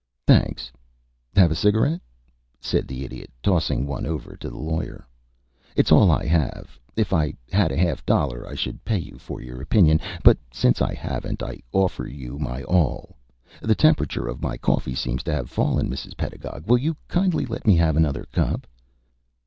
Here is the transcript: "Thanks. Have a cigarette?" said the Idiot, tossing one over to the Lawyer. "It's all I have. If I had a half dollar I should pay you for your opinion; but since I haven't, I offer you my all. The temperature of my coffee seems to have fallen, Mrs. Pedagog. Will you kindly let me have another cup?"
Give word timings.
"Thanks. 0.25 0.71
Have 1.35 1.51
a 1.51 1.55
cigarette?" 1.55 2.01
said 2.59 2.87
the 2.87 3.05
Idiot, 3.05 3.29
tossing 3.43 3.85
one 3.85 4.07
over 4.07 4.35
to 4.35 4.49
the 4.49 4.57
Lawyer. 4.57 5.05
"It's 5.75 5.91
all 5.91 6.09
I 6.09 6.25
have. 6.25 6.79
If 6.95 7.13
I 7.13 7.35
had 7.51 7.71
a 7.71 7.77
half 7.77 8.03
dollar 8.03 8.47
I 8.47 8.55
should 8.55 8.83
pay 8.83 8.97
you 8.97 9.19
for 9.19 9.43
your 9.43 9.61
opinion; 9.61 9.99
but 10.23 10.39
since 10.51 10.81
I 10.81 10.95
haven't, 10.95 11.43
I 11.43 11.59
offer 11.71 12.07
you 12.07 12.39
my 12.39 12.63
all. 12.63 13.15
The 13.61 13.75
temperature 13.75 14.27
of 14.27 14.41
my 14.41 14.57
coffee 14.57 14.95
seems 14.95 15.21
to 15.25 15.33
have 15.33 15.51
fallen, 15.51 15.87
Mrs. 15.87 16.17
Pedagog. 16.17 16.65
Will 16.65 16.79
you 16.79 16.97
kindly 17.07 17.45
let 17.45 17.67
me 17.67 17.75
have 17.75 17.95
another 17.95 18.23
cup?" 18.31 18.65